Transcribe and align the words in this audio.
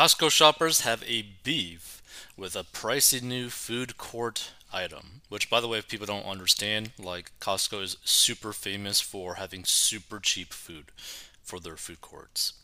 Costco 0.00 0.30
shoppers 0.30 0.80
have 0.80 1.04
a 1.06 1.26
beef 1.44 2.00
with 2.34 2.56
a 2.56 2.64
pricey 2.64 3.20
new 3.20 3.50
food 3.50 3.98
court 3.98 4.52
item. 4.72 5.20
Which, 5.28 5.50
by 5.50 5.60
the 5.60 5.68
way, 5.68 5.76
if 5.76 5.88
people 5.88 6.06
don't 6.06 6.24
understand, 6.24 6.92
like 6.98 7.32
Costco 7.38 7.82
is 7.82 7.98
super 8.02 8.54
famous 8.54 9.02
for 9.02 9.34
having 9.34 9.66
super 9.66 10.18
cheap 10.18 10.54
food 10.54 10.86
for 11.42 11.60
their 11.60 11.76
food 11.76 12.00
courts. 12.00 12.54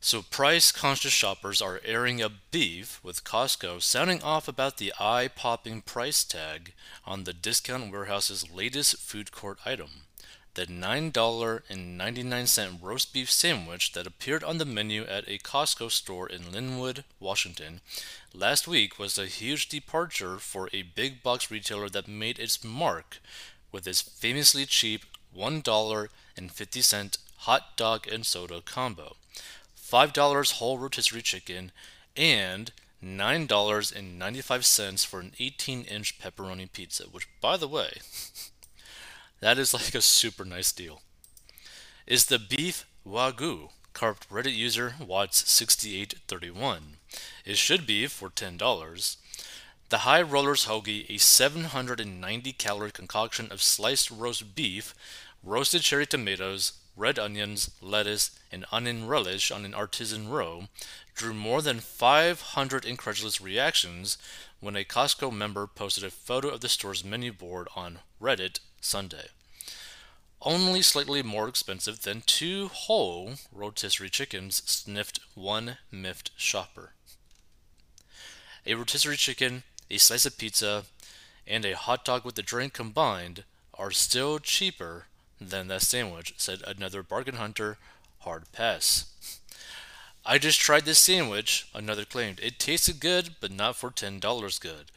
So, 0.00 0.22
price 0.22 0.70
conscious 0.70 1.12
shoppers 1.12 1.60
are 1.60 1.80
airing 1.84 2.22
a 2.22 2.30
beef 2.52 3.00
with 3.02 3.24
Costco, 3.24 3.82
sounding 3.82 4.22
off 4.22 4.46
about 4.46 4.76
the 4.76 4.92
eye 5.00 5.26
popping 5.26 5.82
price 5.82 6.22
tag 6.22 6.72
on 7.04 7.24
the 7.24 7.32
Discount 7.32 7.90
Warehouse's 7.90 8.48
latest 8.48 8.98
food 8.98 9.32
court 9.32 9.58
item 9.66 10.02
the 10.54 10.66
$9.99 10.66 12.82
roast 12.82 13.12
beef 13.12 13.30
sandwich 13.30 13.92
that 13.92 14.06
appeared 14.06 14.42
on 14.42 14.58
the 14.58 14.64
menu 14.64 15.04
at 15.04 15.28
a 15.28 15.38
Costco 15.38 15.90
store 15.90 16.28
in 16.28 16.42
Lynnwood, 16.42 17.04
Washington, 17.18 17.80
last 18.34 18.66
week 18.66 18.98
was 18.98 19.16
a 19.16 19.26
huge 19.26 19.68
departure 19.68 20.38
for 20.38 20.68
a 20.72 20.82
big 20.82 21.22
box 21.22 21.50
retailer 21.50 21.88
that 21.88 22.08
made 22.08 22.38
its 22.38 22.64
mark 22.64 23.18
with 23.70 23.86
its 23.86 24.00
famously 24.00 24.66
cheap 24.66 25.04
$1.50 25.36 27.18
hot 27.38 27.76
dog 27.76 28.08
and 28.08 28.26
soda 28.26 28.60
combo, 28.60 29.16
$5 29.80 30.52
whole 30.52 30.78
rotisserie 30.78 31.22
chicken, 31.22 31.70
and 32.16 32.72
$9.95 33.02 35.06
for 35.06 35.20
an 35.20 35.32
18 35.38 35.84
inch 35.84 36.18
pepperoni 36.18 36.70
pizza, 36.70 37.04
which, 37.04 37.26
by 37.40 37.56
the 37.56 37.68
way, 37.68 38.00
That 39.40 39.58
is 39.58 39.72
like 39.72 39.94
a 39.94 40.02
super 40.02 40.44
nice 40.44 40.70
deal. 40.70 41.00
Is 42.06 42.26
the 42.26 42.38
beef 42.38 42.84
Wagyu? 43.06 43.70
Carped 43.94 44.28
Reddit 44.28 44.54
user 44.54 44.94
Watts6831. 45.00 46.80
It 47.46 47.56
should 47.56 47.86
be 47.86 48.06
for 48.06 48.28
$10. 48.28 49.16
The 49.88 49.98
High 49.98 50.22
Rollers 50.22 50.66
Hoagie, 50.66 51.08
a 51.08 51.18
790 51.18 52.52
calorie 52.52 52.92
concoction 52.92 53.48
of 53.50 53.62
sliced 53.62 54.10
roast 54.10 54.54
beef, 54.54 54.94
roasted 55.42 55.82
cherry 55.82 56.06
tomatoes, 56.06 56.74
red 56.94 57.18
onions, 57.18 57.70
lettuce, 57.80 58.38
and 58.52 58.66
onion 58.70 59.08
relish 59.08 59.50
on 59.50 59.64
an 59.64 59.74
artisan 59.74 60.28
row, 60.28 60.68
drew 61.14 61.32
more 61.32 61.62
than 61.62 61.80
500 61.80 62.84
incredulous 62.84 63.40
reactions 63.40 64.18
when 64.60 64.76
a 64.76 64.84
Costco 64.84 65.32
member 65.32 65.66
posted 65.66 66.04
a 66.04 66.10
photo 66.10 66.48
of 66.48 66.60
the 66.60 66.68
store's 66.68 67.04
menu 67.04 67.32
board 67.32 67.68
on 67.74 68.00
Reddit 68.20 68.60
Sunday. 68.80 69.28
Only 70.42 70.80
slightly 70.82 71.22
more 71.22 71.48
expensive 71.48 72.02
than 72.02 72.22
two 72.22 72.68
whole 72.68 73.34
rotisserie 73.52 74.08
chickens 74.08 74.62
sniffed 74.64 75.20
one 75.34 75.78
miffed 75.90 76.30
shopper. 76.36 76.94
A 78.66 78.74
rotisserie 78.74 79.16
chicken, 79.16 79.64
a 79.90 79.98
slice 79.98 80.24
of 80.24 80.38
pizza, 80.38 80.84
and 81.46 81.64
a 81.64 81.76
hot 81.76 82.04
dog 82.04 82.24
with 82.24 82.38
a 82.38 82.42
drink 82.42 82.72
combined 82.72 83.44
are 83.74 83.90
still 83.90 84.38
cheaper 84.38 85.06
than 85.40 85.68
that 85.68 85.82
sandwich, 85.82 86.34
said 86.36 86.62
another 86.66 87.02
bargain 87.02 87.36
hunter, 87.36 87.78
hard 88.20 88.50
pass. 88.52 89.06
I 90.24 90.38
just 90.38 90.60
tried 90.60 90.84
this 90.84 90.98
sandwich, 90.98 91.66
another 91.74 92.04
claimed. 92.04 92.40
It 92.40 92.58
tasted 92.58 93.00
good, 93.00 93.36
but 93.40 93.50
not 93.50 93.76
for 93.76 93.90
$10 93.90 94.60
good. 94.60 94.90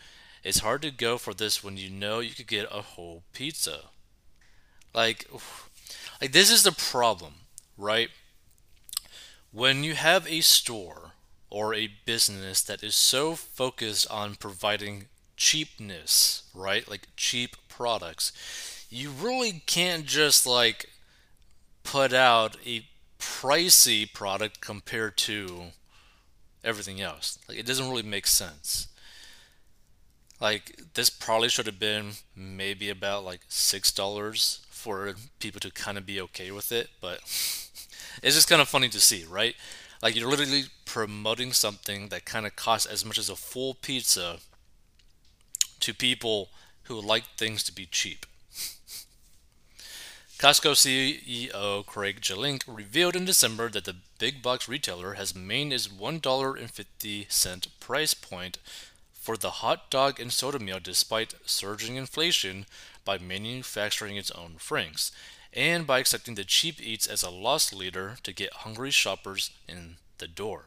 It's 0.44 0.60
hard 0.60 0.82
to 0.82 0.92
go 0.92 1.18
for 1.18 1.34
this 1.34 1.64
when 1.64 1.78
you 1.78 1.90
know 1.90 2.20
you 2.20 2.32
could 2.32 2.48
get 2.48 2.68
a 2.72 2.82
whole 2.82 3.24
pizza. 3.34 3.80
Like, 4.94 5.28
like 6.22 6.32
this 6.32 6.52
is 6.52 6.64
the 6.64 6.72
problem, 6.72 7.34
right? 7.78 8.10
When 9.52 9.84
you 9.84 9.96
have 9.96 10.28
a 10.28 10.42
store 10.42 11.12
or 11.50 11.74
a 11.74 11.92
business 12.06 12.62
that 12.64 12.84
is 12.84 12.96
so 12.96 13.36
focused 13.36 14.10
on 14.10 14.36
providing 14.36 15.06
cheapness, 15.38 16.44
right? 16.54 16.90
Like 16.90 17.08
cheap 17.16 17.56
products, 17.70 18.86
you 18.90 19.12
really 19.12 19.64
can't 19.66 20.06
just 20.06 20.46
like 20.46 20.90
put 21.84 22.14
out 22.14 22.58
a 22.66 22.86
pricey 23.20 24.12
product 24.12 24.62
compared 24.62 25.16
to 25.18 25.66
everything 26.64 27.02
else. 27.02 27.40
Like 27.48 27.58
it 27.58 27.66
doesn't 27.66 27.90
really 27.90 28.04
make 28.04 28.28
sense. 28.28 28.88
Like 30.44 30.78
this 30.96 31.10
probably 31.10 31.48
should 31.48 31.68
have 31.68 31.80
been 31.80 32.12
maybe 32.36 32.90
about 32.90 33.24
like 33.24 33.40
six 33.48 33.94
dollars 33.94 34.60
for 34.70 35.14
people 35.40 35.62
to 35.62 35.72
kind 35.72 35.98
of 35.98 36.06
be 36.06 36.20
okay 36.20 36.52
with 36.52 36.74
it, 36.74 36.90
but 37.00 37.20
it's 38.22 38.36
just 38.36 38.50
kind 38.50 38.62
of 38.62 38.68
funny 38.68 38.90
to 38.90 39.00
see, 39.00 39.24
right? 39.24 39.56
Like 40.02 40.18
you're 40.18 40.30
literally 40.30 40.66
promoting 40.84 41.54
something 41.54 42.10
that 42.10 42.26
kind 42.26 42.46
of 42.46 42.58
costs 42.58 42.86
as 42.86 43.06
much 43.06 43.18
as 43.18 43.30
a 43.30 43.38
full 43.38 43.74
pizza 43.74 44.40
to 45.80 45.94
people 45.94 46.50
who 46.84 47.00
like 47.00 47.24
things 47.38 47.64
to 47.64 47.74
be 47.74 47.86
cheap. 47.86 48.26
Costco 50.38 50.76
CEO 50.76 51.86
Craig 51.86 52.20
Jelinek 52.20 52.64
revealed 52.68 53.16
in 53.16 53.24
December 53.24 53.70
that 53.70 53.86
the 53.86 53.96
big 54.20 54.42
box 54.42 54.68
retailer 54.68 55.14
has 55.14 55.34
maintained 55.34 55.72
its 55.72 55.88
$1.50 55.88 57.68
price 57.80 58.14
point 58.14 58.58
for 59.24 59.38
the 59.38 59.62
hot 59.62 59.90
dog 59.90 60.20
and 60.20 60.34
soda 60.34 60.60
meal 60.60 60.80
despite 60.84 61.34
surging 61.46 61.96
inflation 61.96 62.66
by 63.06 63.18
manufacturing 63.18 64.18
its 64.18 64.32
own 64.32 64.56
franks 64.58 65.14
and 65.54 65.88
by 65.88 66.00
accepting 66.00 66.36
the 66.36 66.44
cheap 66.44 66.82
eats 66.82 67.08
as 67.08 67.24
a 67.24 67.30
loss 67.30 67.72
leader 67.72 68.18
to 68.24 68.34
get 68.34 68.52
hungry 68.54 68.92
shoppers 68.92 69.52
in 69.66 69.96
the 70.18 70.28
door. 70.28 70.66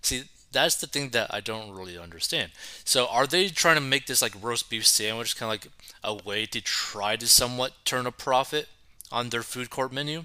See, 0.00 0.24
that's 0.52 0.76
the 0.76 0.86
thing 0.86 1.10
that 1.10 1.32
I 1.34 1.40
don't 1.40 1.72
really 1.72 1.98
understand. 1.98 2.52
So, 2.82 3.06
are 3.08 3.26
they 3.26 3.48
trying 3.48 3.74
to 3.74 3.82
make 3.82 4.06
this 4.06 4.22
like 4.22 4.32
roast 4.40 4.70
beef 4.70 4.86
sandwich 4.86 5.36
kind 5.36 5.52
of 5.52 5.52
like 5.52 5.72
a 6.02 6.26
way 6.26 6.46
to 6.46 6.62
try 6.62 7.16
to 7.16 7.26
somewhat 7.26 7.72
turn 7.84 8.06
a 8.06 8.12
profit 8.12 8.68
on 9.12 9.28
their 9.28 9.42
food 9.42 9.68
court 9.68 9.92
menu? 9.92 10.24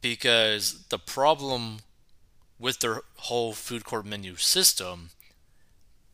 Because 0.00 0.84
the 0.90 0.98
problem 0.98 1.78
with 2.60 2.80
their 2.80 3.00
whole 3.16 3.52
food 3.52 3.84
court 3.84 4.06
menu 4.06 4.36
system, 4.36 5.10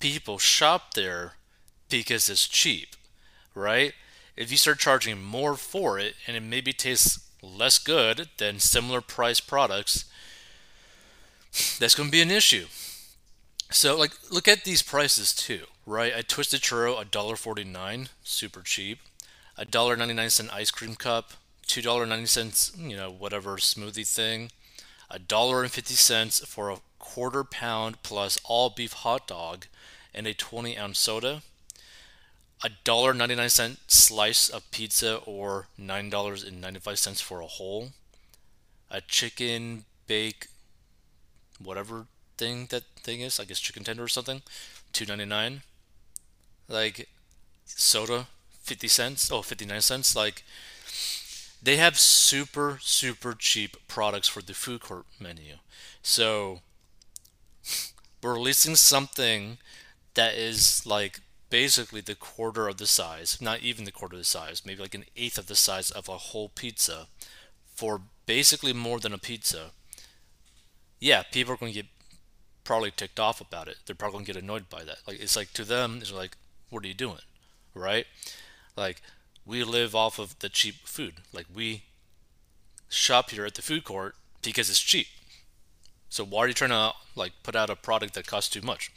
people 0.00 0.38
shop 0.38 0.94
there 0.94 1.34
because 1.88 2.28
it's 2.28 2.48
cheap 2.48 2.96
right? 3.54 3.94
If 4.36 4.50
you 4.50 4.56
start 4.56 4.78
charging 4.78 5.22
more 5.22 5.56
for 5.56 5.98
it 5.98 6.14
and 6.26 6.36
it 6.36 6.42
maybe 6.42 6.72
tastes 6.72 7.20
less 7.42 7.78
good 7.78 8.28
than 8.38 8.58
similar 8.60 9.00
price 9.00 9.40
products, 9.40 10.04
that's 11.78 11.94
going 11.94 12.08
to 12.08 12.12
be 12.12 12.22
an 12.22 12.30
issue. 12.30 12.66
So, 13.70 13.96
like, 13.96 14.12
look 14.30 14.48
at 14.48 14.64
these 14.64 14.82
prices 14.82 15.34
too, 15.34 15.64
right? 15.86 16.12
A 16.14 16.22
twisted 16.22 16.60
churro, 16.60 16.96
$1.49, 17.04 18.08
super 18.22 18.62
cheap. 18.62 18.98
A 19.56 19.64
dollar 19.64 19.94
ninety-nine 19.96 20.30
cent 20.30 20.52
ice 20.54 20.70
cream 20.70 20.94
cup, 20.94 21.32
two 21.66 21.82
dollar 21.82 22.06
ninety 22.06 22.26
cents, 22.26 22.72
you 22.78 22.96
know, 22.96 23.10
whatever 23.10 23.56
smoothie 23.58 24.08
thing. 24.08 24.50
A 25.10 25.18
dollar 25.18 25.62
and 25.62 25.72
fifty 25.72 25.94
cents 25.94 26.44
for 26.46 26.70
a 26.70 26.78
quarter 26.98 27.44
pound 27.44 28.02
plus 28.02 28.38
all 28.44 28.70
beef 28.70 28.92
hot 28.92 29.26
dog, 29.26 29.66
and 30.14 30.26
a 30.26 30.34
twenty 30.34 30.78
ounce 30.78 30.98
soda 30.98 31.42
a 32.62 32.70
dollar 32.84 33.14
ninety 33.14 33.34
nine 33.34 33.48
cent 33.48 33.78
slice 33.86 34.48
of 34.48 34.70
pizza 34.70 35.16
or 35.24 35.68
nine 35.78 36.10
dollars 36.10 36.44
and 36.44 36.60
ninety 36.60 36.80
five 36.80 36.98
cents 36.98 37.20
for 37.20 37.40
a 37.40 37.46
whole, 37.46 37.90
a 38.90 39.00
chicken 39.00 39.84
bake, 40.06 40.48
whatever 41.62 42.06
thing 42.36 42.66
that 42.70 42.82
thing 43.02 43.20
is, 43.20 43.40
I 43.40 43.44
guess 43.44 43.60
chicken 43.60 43.84
tender 43.84 44.02
or 44.04 44.08
something, 44.08 44.42
two 44.92 45.06
ninety 45.06 45.24
nine. 45.24 45.62
Like 46.68 47.08
soda, 47.64 48.28
fifty 48.62 48.88
cents. 48.88 49.30
Oh, 49.32 49.42
59 49.42 49.80
cents. 49.80 50.14
Like 50.14 50.44
they 51.62 51.76
have 51.76 51.98
super 51.98 52.78
super 52.80 53.34
cheap 53.34 53.76
products 53.88 54.28
for 54.28 54.42
the 54.42 54.54
food 54.54 54.80
court 54.80 55.06
menu. 55.18 55.54
So 56.02 56.60
we're 58.22 58.34
releasing 58.34 58.76
something 58.76 59.58
that 60.14 60.34
is 60.34 60.84
like 60.86 61.20
basically 61.48 62.00
the 62.00 62.14
quarter 62.14 62.68
of 62.68 62.78
the 62.78 62.86
size, 62.86 63.38
not 63.40 63.60
even 63.60 63.84
the 63.84 63.92
quarter 63.92 64.14
of 64.14 64.20
the 64.20 64.24
size, 64.24 64.62
maybe 64.64 64.82
like 64.82 64.94
an 64.94 65.04
eighth 65.16 65.38
of 65.38 65.46
the 65.46 65.56
size 65.56 65.90
of 65.90 66.08
a 66.08 66.18
whole 66.18 66.48
pizza 66.48 67.08
for 67.74 68.02
basically 68.26 68.72
more 68.72 69.00
than 69.00 69.12
a 69.12 69.18
pizza, 69.18 69.70
yeah, 71.00 71.22
people 71.32 71.54
are 71.54 71.56
going 71.56 71.72
to 71.72 71.82
get 71.82 71.90
probably 72.62 72.90
ticked 72.90 73.18
off 73.18 73.40
about 73.40 73.68
it. 73.68 73.78
They're 73.86 73.96
probably 73.96 74.16
going 74.16 74.26
to 74.26 74.32
get 74.34 74.42
annoyed 74.42 74.68
by 74.68 74.84
that. 74.84 74.98
Like 75.06 75.20
it's 75.20 75.36
like 75.36 75.52
to 75.54 75.64
them, 75.64 75.98
it's 76.00 76.12
like, 76.12 76.36
what 76.68 76.84
are 76.84 76.88
you 76.88 76.94
doing, 76.94 77.18
right? 77.74 78.06
Like 78.76 79.02
we 79.46 79.64
live 79.64 79.94
off 79.94 80.18
of 80.18 80.38
the 80.38 80.48
cheap 80.48 80.86
food. 80.86 81.14
Like 81.32 81.46
we 81.52 81.84
shop 82.88 83.30
here 83.30 83.46
at 83.46 83.54
the 83.54 83.62
food 83.62 83.84
court 83.84 84.14
because 84.42 84.70
it's 84.70 84.80
cheap. 84.80 85.06
So 86.08 86.24
why 86.24 86.40
are 86.44 86.48
you 86.48 86.54
trying 86.54 86.70
to 86.70 86.92
like 87.14 87.32
put 87.42 87.56
out 87.56 87.70
a 87.70 87.76
product 87.76 88.14
that 88.14 88.26
costs 88.26 88.50
too 88.50 88.62
much? 88.62 88.90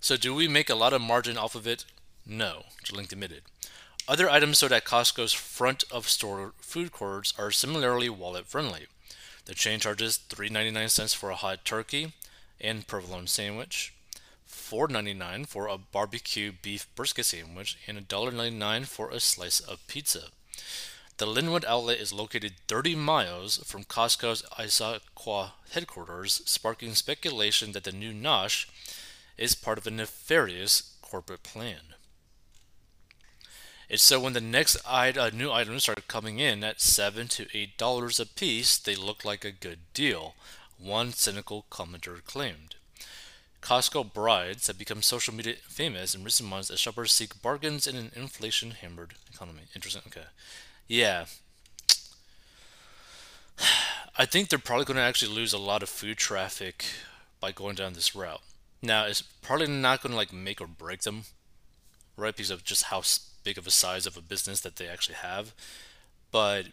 So 0.00 0.16
do 0.16 0.34
we 0.34 0.48
make 0.48 0.68
a 0.68 0.74
lot 0.74 0.92
of 0.92 1.00
margin 1.00 1.38
off 1.38 1.54
of 1.54 1.66
it? 1.66 1.84
No, 2.26 2.64
Jelinek 2.84 3.12
admitted. 3.12 3.42
Other 4.08 4.28
items 4.28 4.58
sold 4.58 4.72
at 4.72 4.84
Costco's 4.84 5.32
front 5.32 5.84
of 5.90 6.08
store 6.08 6.54
food 6.58 6.92
courts 6.92 7.32
are 7.38 7.50
similarly 7.52 8.08
wallet 8.08 8.46
friendly. 8.46 8.86
The 9.44 9.54
chain 9.54 9.80
charges 9.80 10.18
$3.99 10.28 11.14
for 11.14 11.30
a 11.30 11.36
hot 11.36 11.64
turkey 11.64 12.12
and 12.60 12.86
provolone 12.86 13.26
sandwich, 13.26 13.94
$4.99 14.62 15.46
for 15.46 15.66
a 15.66 15.76
barbecue 15.76 16.52
beef 16.52 16.86
brisket 16.94 17.26
sandwich, 17.26 17.76
and 17.86 17.98
$1.99 18.08 18.86
for 18.86 19.10
a 19.10 19.20
slice 19.20 19.60
of 19.60 19.86
pizza. 19.86 20.28
The 21.18 21.26
Lynnwood 21.26 21.64
outlet 21.64 21.98
is 21.98 22.12
located 22.12 22.54
30 22.68 22.94
miles 22.94 23.58
from 23.58 23.84
Costco's 23.84 24.42
Issaquah 24.58 25.52
headquarters, 25.70 26.42
sparking 26.46 26.94
speculation 26.94 27.72
that 27.72 27.84
the 27.84 27.92
new 27.92 28.12
Nosh 28.12 28.66
is 29.36 29.54
part 29.54 29.78
of 29.78 29.86
a 29.86 29.90
nefarious 29.90 30.94
corporate 31.02 31.42
plan. 31.42 31.94
It's 33.88 34.02
so 34.02 34.20
when 34.20 34.32
the 34.32 34.40
next 34.40 34.78
uh, 34.86 35.30
new 35.34 35.52
items 35.52 35.82
start 35.82 36.08
coming 36.08 36.38
in 36.38 36.64
at 36.64 36.80
seven 36.80 37.28
to 37.28 37.46
eight 37.52 37.76
dollars 37.76 38.18
a 38.18 38.24
piece, 38.24 38.78
they 38.78 38.96
look 38.96 39.22
like 39.22 39.44
a 39.44 39.52
good 39.52 39.80
deal. 39.92 40.34
One 40.78 41.12
cynical 41.12 41.66
commenter 41.70 42.24
claimed. 42.24 42.76
Costco 43.62 44.12
brides 44.12 44.66
have 44.66 44.76
become 44.76 45.02
social 45.02 45.32
media 45.32 45.54
famous 45.68 46.14
in 46.14 46.24
recent 46.24 46.48
months 46.48 46.68
as 46.68 46.80
shoppers 46.80 47.12
seek 47.12 47.40
bargains 47.40 47.86
in 47.86 47.96
an 47.96 48.10
inflation-hammered 48.14 49.14
economy. 49.32 49.62
Interesting. 49.74 50.02
Okay, 50.08 50.26
yeah. 50.88 51.26
I 54.18 54.26
think 54.26 54.48
they're 54.48 54.58
probably 54.58 54.84
going 54.84 54.96
to 54.96 55.02
actually 55.02 55.34
lose 55.34 55.52
a 55.52 55.58
lot 55.58 55.82
of 55.82 55.88
food 55.88 56.18
traffic 56.18 56.84
by 57.40 57.52
going 57.52 57.76
down 57.76 57.94
this 57.94 58.14
route. 58.14 58.42
Now, 58.82 59.06
it's 59.06 59.22
probably 59.22 59.68
not 59.68 60.02
going 60.02 60.10
to 60.10 60.16
like 60.16 60.32
make 60.32 60.60
or 60.60 60.66
break 60.66 61.02
them, 61.02 61.22
right? 62.16 62.36
Because 62.36 62.50
of 62.50 62.64
just 62.64 62.84
how 62.84 63.02
big 63.44 63.56
of 63.58 63.66
a 63.66 63.70
size 63.70 64.06
of 64.06 64.16
a 64.16 64.22
business 64.22 64.60
that 64.60 64.76
they 64.76 64.88
actually 64.88 65.14
have. 65.14 65.54
But 66.32 66.66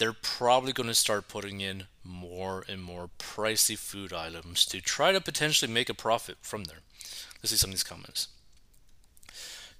they're 0.00 0.14
probably 0.14 0.72
going 0.72 0.88
to 0.88 0.94
start 0.94 1.28
putting 1.28 1.60
in 1.60 1.84
more 2.02 2.64
and 2.66 2.82
more 2.82 3.10
pricey 3.18 3.76
food 3.76 4.14
items 4.14 4.64
to 4.64 4.80
try 4.80 5.12
to 5.12 5.20
potentially 5.20 5.70
make 5.70 5.90
a 5.90 5.94
profit 5.94 6.38
from 6.40 6.64
there. 6.64 6.78
Let's 7.42 7.50
see 7.50 7.56
some 7.56 7.68
of 7.68 7.74
these 7.74 7.84
comments. 7.84 8.28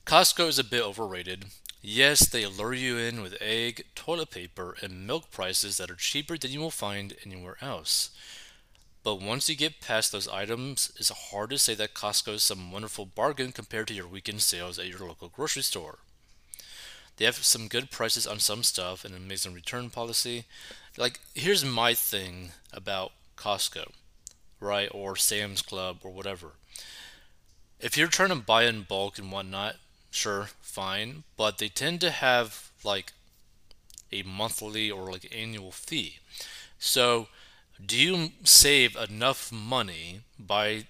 Costco 0.05 0.47
is 0.47 0.59
a 0.59 0.65
bit 0.65 0.83
overrated. 0.83 1.47
Yes, 1.81 2.29
they 2.29 2.45
lure 2.45 2.75
you 2.75 2.99
in 2.99 3.23
with 3.23 3.41
egg, 3.41 3.87
toilet 3.95 4.31
paper, 4.31 4.77
and 4.83 5.07
milk 5.07 5.31
prices 5.31 5.79
that 5.79 5.91
are 5.91 5.97
cheaper 5.97 6.37
than 6.37 6.51
you 6.51 6.61
will 6.61 6.71
find 6.71 7.17
anywhere 7.25 7.57
else. 7.63 8.11
But 9.03 9.23
once 9.23 9.49
you 9.49 9.57
get 9.57 9.81
past 9.81 10.13
those 10.13 10.29
items, 10.29 10.93
it's 10.97 11.31
hard 11.31 11.49
to 11.49 11.59
say 11.59 11.75
that 11.77 11.95
Costco 11.95 12.35
is 12.35 12.43
some 12.43 12.71
wonderful 12.71 13.07
bargain 13.07 13.53
compared 13.53 13.89
to 13.89 13.95
your 13.95 14.07
weekend 14.07 14.43
sales 14.43 14.79
at 14.79 14.87
your 14.87 14.99
local 14.99 15.29
grocery 15.29 15.63
store. 15.63 16.01
They 17.21 17.27
have 17.27 17.45
some 17.45 17.69
good 17.69 17.91
prices 17.91 18.27
on 18.27 18.39
some 18.39 18.63
stuff 18.63 19.05
and 19.05 19.15
an 19.15 19.23
amazing 19.23 19.53
return 19.53 19.91
policy. 19.91 20.47
Like, 20.97 21.21
here's 21.35 21.63
my 21.63 21.93
thing 21.93 22.53
about 22.73 23.13
Costco, 23.37 23.93
right? 24.59 24.89
Or 24.91 25.17
Sam's 25.17 25.61
Club 25.61 25.99
or 26.03 26.13
whatever. 26.13 26.53
If 27.79 27.99
you're 27.99 28.09
trying 28.09 28.31
to 28.31 28.37
buy 28.37 28.65
in 28.65 28.85
bulk 28.89 29.19
and 29.19 29.31
whatnot, 29.31 29.77
sure, 30.11 30.49
fine. 30.63 31.25
But 31.37 31.59
they 31.59 31.69
tend 31.69 32.01
to 32.01 32.11
have 32.11 32.71
like 32.83 33.13
a 34.11 34.23
monthly 34.23 34.91
or 34.91 35.13
like 35.13 35.31
annual 35.31 35.73
fee. 35.73 36.21
So, 36.79 37.29
do 37.85 37.99
you 37.99 38.31
save 38.45 38.97
enough 38.97 39.53
money 39.53 40.21
by 40.39 40.85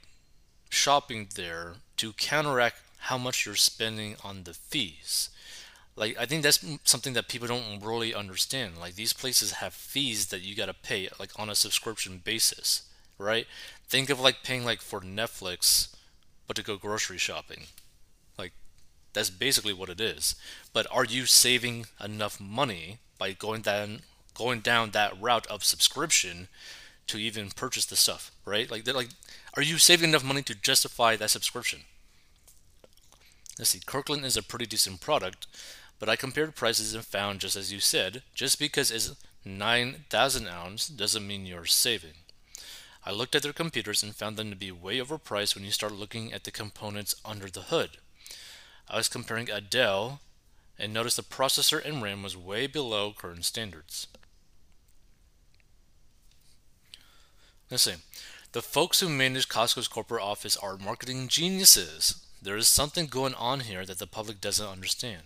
shopping 0.69 1.27
there 1.35 1.75
to 1.97 2.13
counteract 2.13 2.77
how 2.99 3.19
much 3.19 3.45
you're 3.45 3.57
spending 3.57 4.15
on 4.23 4.45
the 4.45 4.55
fees? 4.55 5.31
Like 6.01 6.17
I 6.19 6.25
think 6.25 6.43
that's 6.43 6.65
something 6.85 7.13
that 7.13 7.29
people 7.29 7.47
don't 7.47 7.85
really 7.85 8.15
understand. 8.15 8.79
Like 8.81 8.95
these 8.95 9.13
places 9.13 9.53
have 9.53 9.75
fees 9.75 10.29
that 10.29 10.41
you 10.41 10.57
got 10.57 10.67
to 10.67 10.75
pay 10.75 11.11
like 11.21 11.39
on 11.39 11.51
a 11.51 11.55
subscription 11.55 12.23
basis, 12.25 12.89
right? 13.19 13.47
Think 13.87 14.09
of 14.09 14.19
like 14.19 14.43
paying 14.43 14.65
like 14.65 14.81
for 14.81 15.03
Netflix 15.03 15.95
but 16.47 16.57
to 16.57 16.63
go 16.63 16.79
grocery 16.79 17.19
shopping. 17.19 17.65
Like 18.39 18.53
that's 19.13 19.29
basically 19.29 19.75
what 19.75 19.91
it 19.91 20.01
is. 20.01 20.37
But 20.73 20.87
are 20.91 21.05
you 21.05 21.27
saving 21.27 21.85
enough 22.03 22.41
money 22.41 23.01
by 23.19 23.33
going 23.33 23.61
down 23.61 24.01
going 24.33 24.61
down 24.61 24.93
that 24.93 25.21
route 25.21 25.47
of 25.49 25.65
subscription 25.65 26.49
to 27.09 27.19
even 27.19 27.51
purchase 27.51 27.85
the 27.85 27.97
stuff, 27.97 28.33
right? 28.47 28.71
Like, 28.71 28.87
like, 28.95 29.09
are 29.55 29.63
you 29.63 29.77
saving 29.77 30.11
enough 30.11 30.25
money 30.25 30.43
to 30.45 30.55
justify 30.55 31.17
that 31.17 31.29
subscription? 31.29 31.81
Let's 33.59 33.71
see, 33.71 33.81
Kirkland 33.85 34.25
is 34.25 34.39
a 34.39 34.43
pretty 34.43 34.65
decent 34.65 35.01
product, 35.03 35.47
but 36.01 36.09
I 36.09 36.17
compared 36.17 36.57
prices 36.57 36.95
and 36.95 37.05
found, 37.05 37.41
just 37.41 37.55
as 37.55 37.73
you 37.73 37.79
said, 37.79 38.23
just 38.35 38.59
because 38.59 38.91
it's 38.91 39.15
9,000 39.45 40.49
ounce 40.49 40.89
doesn't 40.89 41.27
mean 41.27 41.47
you're 41.47 41.67
saving. 41.67 42.15
I 43.05 43.13
looked 43.13 43.35
at 43.35 43.43
their 43.43 43.53
computers 43.53 44.03
and 44.03 44.17
found 44.17 44.37
them 44.37 44.51
to 44.51 44.57
be 44.57 44.73
way 44.73 44.99
overpriced 44.99 45.55
when 45.55 45.65
you 45.65 45.71
start 45.71 45.93
looking 45.93 46.33
at 46.33 46.45
the 46.45 46.51
components 46.51 47.15
under 47.25 47.49
the 47.49 47.63
hood. 47.63 47.99
I 48.89 48.97
was 48.97 49.09
comparing 49.09 49.51
a 49.51 49.61
Dell 49.61 50.21
and 50.79 50.93
noticed 50.93 51.17
the 51.17 51.23
processor 51.23 51.85
and 51.85 52.03
RAM 52.03 52.23
was 52.23 52.37
way 52.37 52.67
below 52.67 53.13
current 53.13 53.45
standards. 53.45 54.07
Let's 57.71 57.85
see. 57.85 57.95
The 58.53 58.63
folks 58.63 59.01
who 59.01 59.09
manage 59.09 59.49
Costco's 59.49 59.87
corporate 59.87 60.25
office 60.25 60.57
are 60.57 60.77
marketing 60.77 61.29
geniuses. 61.29 62.25
There 62.43 62.57
is 62.57 62.67
something 62.67 63.07
going 63.07 63.35
on 63.35 63.61
here 63.61 63.87
that 63.87 63.99
the 63.99 64.07
public 64.07 64.41
doesn't 64.41 64.67
understand. 64.67 65.23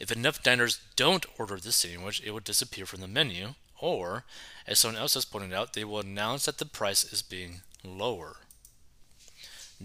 If 0.00 0.10
enough 0.10 0.42
diners 0.42 0.80
don't 0.96 1.26
order 1.38 1.58
the 1.58 1.72
sandwich, 1.72 2.22
it 2.24 2.30
will 2.30 2.40
disappear 2.40 2.86
from 2.86 3.02
the 3.02 3.06
menu, 3.06 3.54
or, 3.78 4.24
as 4.66 4.78
someone 4.78 5.00
else 5.00 5.12
has 5.14 5.26
pointed 5.26 5.52
out, 5.52 5.74
they 5.74 5.84
will 5.84 6.00
announce 6.00 6.46
that 6.46 6.56
the 6.56 6.64
price 6.64 7.04
is 7.04 7.20
being 7.20 7.60
lower 7.84 8.36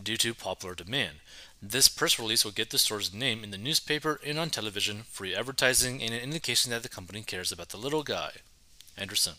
due 0.01 0.17
to 0.17 0.33
popular 0.33 0.73
demand. 0.73 1.17
This 1.61 1.89
press 1.89 2.17
release 2.17 2.45
will 2.45 2.51
get 2.51 2.69
the 2.69 2.77
store's 2.77 3.13
name 3.13 3.43
in 3.43 3.51
the 3.51 3.57
newspaper 3.57 4.19
and 4.25 4.39
on 4.39 4.49
television, 4.49 5.03
free 5.03 5.35
advertising, 5.35 6.01
and 6.01 6.13
an 6.13 6.21
indication 6.21 6.71
that 6.71 6.83
the 6.83 6.89
company 6.89 7.21
cares 7.21 7.51
about 7.51 7.69
the 7.69 7.77
little 7.77 8.03
guy. 8.03 8.31
Anderson. 8.97 9.35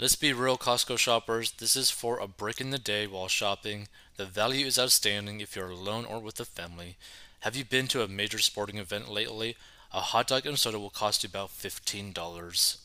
Let's 0.00 0.14
be 0.14 0.32
real, 0.32 0.56
Costco 0.56 0.96
shoppers. 0.96 1.50
This 1.52 1.74
is 1.74 1.90
for 1.90 2.20
a 2.20 2.28
break 2.28 2.60
in 2.60 2.70
the 2.70 2.78
day 2.78 3.08
while 3.08 3.26
shopping. 3.26 3.88
The 4.18 4.26
value 4.26 4.66
is 4.66 4.80
outstanding 4.80 5.40
if 5.40 5.54
you're 5.54 5.70
alone 5.70 6.04
or 6.04 6.18
with 6.18 6.40
a 6.40 6.44
family. 6.44 6.96
Have 7.42 7.54
you 7.54 7.64
been 7.64 7.86
to 7.86 8.02
a 8.02 8.08
major 8.08 8.38
sporting 8.38 8.76
event 8.78 9.08
lately? 9.08 9.56
A 9.94 10.00
hot 10.00 10.26
dog 10.26 10.44
and 10.44 10.58
soda 10.58 10.76
will 10.76 10.90
cost 10.90 11.22
you 11.22 11.28
about 11.28 11.50
$15. 11.50 12.78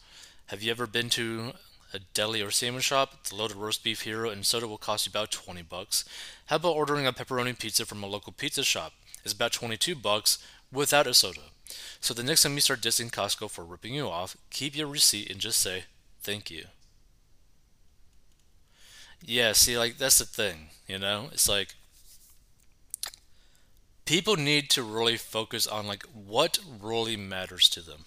Have 0.47 0.61
you 0.61 0.69
ever 0.69 0.85
been 0.85 1.09
to 1.09 1.53
a 1.91 1.97
deli 2.13 2.43
or 2.43 2.51
sandwich 2.51 2.83
shop? 2.83 3.23
The 3.23 3.35
loaded 3.35 3.57
roast 3.57 3.83
beef 3.83 4.01
hero 4.01 4.29
and 4.29 4.45
soda 4.45 4.67
will 4.67 4.77
cost 4.77 5.07
you 5.07 5.09
about 5.09 5.31
20 5.31 5.63
bucks. 5.63 6.05
How 6.45 6.57
about 6.57 6.75
ordering 6.75 7.07
a 7.07 7.11
pepperoni 7.11 7.57
pizza 7.57 7.87
from 7.87 8.03
a 8.03 8.07
local 8.07 8.31
pizza 8.31 8.63
shop? 8.63 8.93
It's 9.23 9.33
about 9.33 9.53
22 9.53 9.95
bucks 9.95 10.37
without 10.71 11.07
a 11.07 11.15
soda. 11.15 11.49
So 11.99 12.13
the 12.13 12.21
next 12.21 12.43
time 12.43 12.53
you 12.53 12.61
start 12.61 12.81
dissing 12.81 13.09
Costco 13.09 13.49
for 13.49 13.63
ripping 13.63 13.95
you 13.95 14.07
off, 14.07 14.37
keep 14.51 14.77
your 14.77 14.85
receipt 14.85 15.31
and 15.31 15.39
just 15.39 15.59
say, 15.59 15.85
thank 16.21 16.51
you. 16.51 16.65
Yeah, 19.23 19.53
see, 19.53 19.77
like 19.77 19.97
that's 19.97 20.19
the 20.19 20.25
thing, 20.25 20.69
you 20.87 20.99
know. 20.99 21.29
It's 21.31 21.47
like 21.49 21.75
people 24.05 24.35
need 24.35 24.69
to 24.71 24.83
really 24.83 25.17
focus 25.17 25.67
on 25.67 25.87
like 25.87 26.03
what 26.13 26.59
really 26.81 27.17
matters 27.17 27.69
to 27.69 27.81
them. 27.81 28.05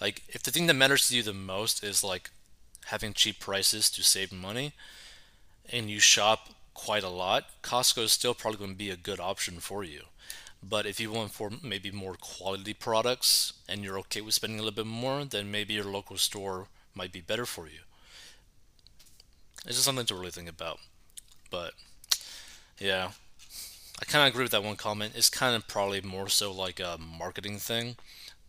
Like 0.00 0.22
if 0.28 0.42
the 0.42 0.50
thing 0.50 0.66
that 0.66 0.74
matters 0.74 1.08
to 1.08 1.16
you 1.16 1.22
the 1.22 1.32
most 1.32 1.82
is 1.84 2.04
like 2.04 2.30
having 2.86 3.12
cheap 3.12 3.40
prices 3.40 3.90
to 3.90 4.02
save 4.02 4.32
money, 4.32 4.72
and 5.72 5.90
you 5.90 6.00
shop 6.00 6.50
quite 6.74 7.04
a 7.04 7.08
lot, 7.08 7.46
Costco 7.62 8.04
is 8.04 8.12
still 8.12 8.34
probably 8.34 8.58
going 8.58 8.72
to 8.72 8.76
be 8.76 8.90
a 8.90 8.96
good 8.96 9.20
option 9.20 9.60
for 9.60 9.84
you. 9.84 10.02
But 10.62 10.86
if 10.86 11.00
you 11.00 11.12
want 11.12 11.32
for 11.32 11.50
maybe 11.62 11.90
more 11.90 12.14
quality 12.14 12.74
products 12.74 13.52
and 13.68 13.82
you're 13.84 13.98
okay 14.00 14.20
with 14.20 14.34
spending 14.34 14.58
a 14.58 14.62
little 14.62 14.76
bit 14.76 14.86
more, 14.86 15.24
then 15.24 15.50
maybe 15.50 15.74
your 15.74 15.84
local 15.84 16.16
store 16.18 16.68
might 16.94 17.12
be 17.12 17.20
better 17.20 17.46
for 17.46 17.66
you. 17.68 17.80
It's 19.66 19.74
just 19.74 19.84
something 19.84 20.06
to 20.06 20.14
really 20.14 20.30
think 20.30 20.48
about. 20.48 20.78
But 21.50 21.72
yeah, 22.78 23.10
I 24.00 24.04
kind 24.04 24.26
of 24.26 24.32
agree 24.32 24.44
with 24.44 24.52
that 24.52 24.62
one 24.62 24.76
comment. 24.76 25.14
It's 25.16 25.28
kind 25.28 25.56
of 25.56 25.66
probably 25.66 26.00
more 26.00 26.28
so 26.28 26.52
like 26.52 26.80
a 26.80 26.98
marketing 26.98 27.58
thing, 27.58 27.96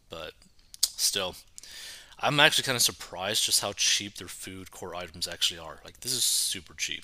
but 0.09 0.33
still. 0.83 1.35
I'm 2.19 2.39
actually 2.39 2.63
kind 2.63 2.75
of 2.75 2.81
surprised 2.81 3.43
just 3.43 3.61
how 3.61 3.73
cheap 3.73 4.15
their 4.15 4.27
food 4.27 4.71
core 4.71 4.95
items 4.95 5.27
actually 5.27 5.59
are. 5.59 5.79
Like 5.85 5.99
this 5.99 6.13
is 6.13 6.23
super 6.23 6.73
cheap. 6.73 7.03